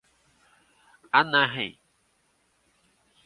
[1.19, 1.69] Anahy